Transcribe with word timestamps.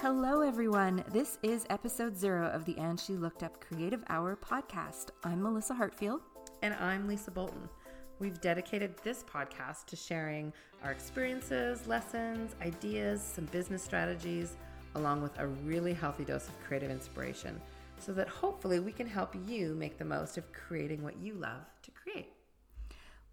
Hello, 0.00 0.40
everyone. 0.40 1.04
This 1.12 1.38
is 1.42 1.66
episode 1.68 2.16
zero 2.16 2.48
of 2.48 2.64
the 2.64 2.76
And 2.78 2.98
She 2.98 3.14
Looked 3.14 3.42
Up 3.42 3.60
Creative 3.60 4.02
Hour 4.08 4.36
podcast. 4.36 5.10
I'm 5.24 5.42
Melissa 5.42 5.74
Hartfield. 5.74 6.20
And 6.62 6.74
I'm 6.74 7.06
Lisa 7.06 7.30
Bolton. 7.30 7.68
We've 8.18 8.40
dedicated 8.40 8.96
this 9.04 9.22
podcast 9.22 9.84
to 9.86 9.96
sharing 9.96 10.52
our 10.82 10.90
experiences, 10.90 11.86
lessons, 11.86 12.56
ideas, 12.62 13.22
some 13.22 13.44
business 13.46 13.82
strategies, 13.82 14.56
along 14.94 15.22
with 15.22 15.38
a 15.38 15.46
really 15.46 15.92
healthy 15.92 16.24
dose 16.24 16.48
of 16.48 16.58
creative 16.60 16.90
inspiration, 16.90 17.60
so 17.98 18.12
that 18.12 18.28
hopefully 18.28 18.80
we 18.80 18.92
can 18.92 19.06
help 19.06 19.36
you 19.46 19.74
make 19.74 19.98
the 19.98 20.04
most 20.04 20.38
of 20.38 20.50
creating 20.52 21.02
what 21.02 21.18
you 21.18 21.34
love 21.34 21.66
to 21.82 21.90
create. 21.90 22.32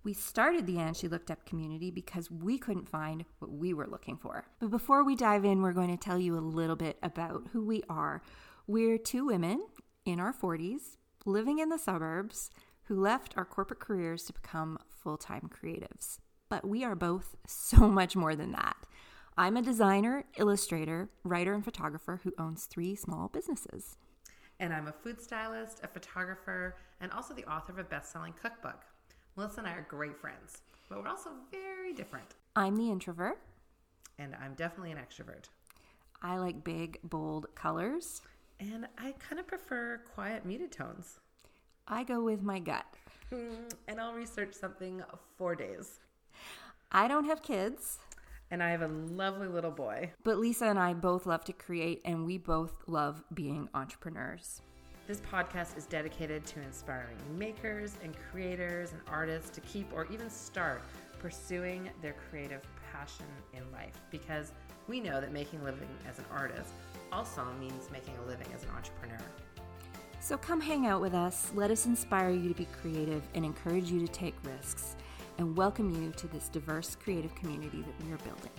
We 0.07 0.13
started 0.13 0.65
the 0.65 0.79
And 0.79 0.95
She 0.95 1.09
Looked 1.09 1.29
Up 1.29 1.45
community 1.45 1.91
because 1.91 2.31
we 2.31 2.57
couldn't 2.57 2.87
find 2.87 3.25
what 3.39 3.51
we 3.51 3.73
were 3.73 3.87
looking 3.87 4.15
for. 4.15 4.45
But 4.61 4.69
before 4.69 5.03
we 5.03 5.17
dive 5.17 5.43
in, 5.43 5.61
we're 5.61 5.73
going 5.73 5.89
to 5.89 5.97
tell 5.97 6.17
you 6.17 6.37
a 6.37 6.39
little 6.39 6.77
bit 6.77 6.97
about 7.03 7.49
who 7.51 7.65
we 7.65 7.83
are. 7.89 8.21
We're 8.67 8.97
two 8.97 9.25
women 9.25 9.67
in 10.05 10.21
our 10.21 10.31
40s 10.31 10.95
living 11.25 11.59
in 11.59 11.67
the 11.67 11.77
suburbs 11.77 12.51
who 12.83 12.97
left 12.97 13.33
our 13.35 13.43
corporate 13.43 13.81
careers 13.81 14.23
to 14.23 14.31
become 14.31 14.79
full 14.87 15.17
time 15.17 15.49
creatives. 15.53 16.19
But 16.47 16.65
we 16.65 16.85
are 16.85 16.95
both 16.95 17.35
so 17.45 17.89
much 17.89 18.15
more 18.15 18.33
than 18.33 18.53
that. 18.53 18.77
I'm 19.37 19.57
a 19.57 19.61
designer, 19.61 20.23
illustrator, 20.37 21.09
writer, 21.25 21.53
and 21.53 21.65
photographer 21.65 22.21
who 22.23 22.31
owns 22.39 22.63
three 22.63 22.95
small 22.95 23.27
businesses. 23.27 23.97
And 24.61 24.73
I'm 24.73 24.87
a 24.87 24.93
food 24.93 25.19
stylist, 25.19 25.81
a 25.83 25.87
photographer, 25.89 26.77
and 27.01 27.11
also 27.11 27.33
the 27.33 27.43
author 27.43 27.73
of 27.73 27.79
a 27.79 27.83
best 27.83 28.13
selling 28.13 28.33
cookbook. 28.41 28.85
Melissa 29.37 29.59
and 29.59 29.67
I 29.67 29.73
are 29.73 29.85
great 29.87 30.17
friends, 30.17 30.57
but 30.89 30.99
we're 30.99 31.07
also 31.07 31.29
very 31.51 31.93
different. 31.93 32.33
I'm 32.55 32.75
the 32.75 32.89
introvert. 32.89 33.37
And 34.17 34.35
I'm 34.41 34.55
definitely 34.55 34.91
an 34.91 34.97
extrovert. 34.97 35.45
I 36.23 36.39
like 36.39 36.63
big, 36.63 36.97
bold 37.03 37.45
colors. 37.53 38.23
And 38.59 38.87
I 38.97 39.13
kind 39.19 39.39
of 39.39 39.45
prefer 39.45 40.01
quiet, 40.15 40.43
muted 40.43 40.71
tones. 40.71 41.19
I 41.87 42.03
go 42.03 42.23
with 42.23 42.41
my 42.41 42.57
gut. 42.57 42.87
Mm, 43.31 43.71
and 43.87 44.01
I'll 44.01 44.15
research 44.15 44.55
something 44.55 45.03
for 45.37 45.53
days. 45.53 45.99
I 46.91 47.07
don't 47.07 47.25
have 47.25 47.43
kids. 47.43 47.99
And 48.49 48.63
I 48.63 48.71
have 48.71 48.81
a 48.81 48.87
lovely 48.87 49.47
little 49.47 49.69
boy. 49.69 50.13
But 50.23 50.39
Lisa 50.39 50.65
and 50.65 50.79
I 50.79 50.95
both 50.95 51.27
love 51.27 51.43
to 51.45 51.53
create, 51.53 52.01
and 52.05 52.25
we 52.25 52.39
both 52.39 52.73
love 52.87 53.23
being 53.31 53.69
entrepreneurs. 53.75 54.61
This 55.07 55.21
podcast 55.21 55.77
is 55.77 55.85
dedicated 55.85 56.45
to 56.47 56.61
inspiring 56.61 57.15
makers 57.37 57.95
and 58.03 58.13
creators 58.29 58.91
and 58.91 58.99
artists 59.07 59.49
to 59.51 59.61
keep 59.61 59.89
or 59.93 60.05
even 60.11 60.29
start 60.29 60.81
pursuing 61.17 61.89
their 62.01 62.13
creative 62.29 62.61
passion 62.91 63.25
in 63.53 63.63
life 63.71 63.93
because 64.11 64.51
we 64.89 64.99
know 64.99 65.21
that 65.21 65.31
making 65.31 65.61
a 65.61 65.63
living 65.63 65.87
as 66.09 66.19
an 66.19 66.25
artist 66.29 66.73
also 67.13 67.45
means 67.57 67.89
making 67.89 68.15
a 68.25 68.27
living 68.27 68.47
as 68.53 68.63
an 68.63 68.69
entrepreneur. 68.75 69.23
So 70.19 70.37
come 70.37 70.59
hang 70.59 70.87
out 70.87 70.99
with 70.99 71.13
us, 71.13 71.53
let 71.55 71.71
us 71.71 71.85
inspire 71.85 72.31
you 72.31 72.49
to 72.49 72.55
be 72.55 72.67
creative 72.81 73.23
and 73.33 73.45
encourage 73.45 73.89
you 73.89 74.05
to 74.05 74.11
take 74.11 74.35
risks, 74.43 74.97
and 75.37 75.55
welcome 75.55 75.89
you 76.03 76.11
to 76.17 76.27
this 76.27 76.49
diverse 76.49 76.97
creative 77.01 77.33
community 77.33 77.81
that 77.81 78.05
we 78.05 78.11
are 78.11 78.17
building. 78.17 78.51